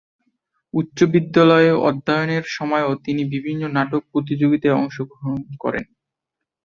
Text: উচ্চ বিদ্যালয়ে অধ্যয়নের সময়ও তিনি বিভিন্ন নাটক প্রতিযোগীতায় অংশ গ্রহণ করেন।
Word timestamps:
উচ্চ 0.73 0.97
বিদ্যালয়ে 1.13 1.71
অধ্যয়নের 1.87 2.43
সময়ও 2.49 2.91
তিনি 3.05 3.21
বিভিন্ন 3.33 3.63
নাটক 3.75 4.01
প্রতিযোগীতায় 4.11 4.77
অংশ 4.79 4.97
গ্রহণ 5.11 5.33
করেন। 5.63 5.85